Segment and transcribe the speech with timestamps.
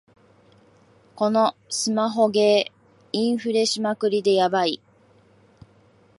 [1.15, 2.73] このスマホゲー、
[3.11, 4.81] インフレしまくりでヤバい